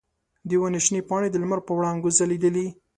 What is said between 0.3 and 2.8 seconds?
د ونې شنې پاڼې د لمر په وړانګو ځلیدلې.